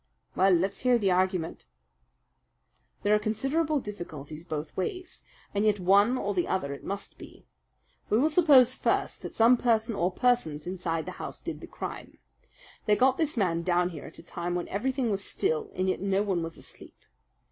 "Well, 0.35 0.49
let's 0.51 0.79
hear 0.79 0.97
the 0.97 1.11
argument." 1.11 1.67
"There 3.03 3.13
are 3.13 3.19
considerable 3.19 3.79
difficulties 3.79 4.43
both 4.43 4.75
ways, 4.75 5.21
and 5.53 5.63
yet 5.63 5.79
one 5.79 6.17
or 6.17 6.33
the 6.33 6.47
other 6.47 6.73
it 6.73 6.83
must 6.83 7.19
be. 7.19 7.45
We 8.09 8.17
will 8.17 8.31
suppose 8.31 8.73
first 8.73 9.21
that 9.21 9.35
some 9.35 9.57
person 9.57 9.93
or 9.93 10.11
persons 10.11 10.65
inside 10.65 11.05
the 11.05 11.11
house 11.21 11.39
did 11.39 11.61
the 11.61 11.67
crime. 11.67 12.17
They 12.87 12.95
got 12.95 13.19
this 13.19 13.37
man 13.37 13.61
down 13.61 13.89
here 13.89 14.05
at 14.07 14.17
a 14.17 14.23
time 14.23 14.55
when 14.55 14.67
everything 14.69 15.11
was 15.11 15.23
still 15.23 15.69
and 15.75 15.87
yet 15.87 16.01
no 16.01 16.23
one 16.23 16.41
was 16.41 16.57
asleep. 16.57 16.97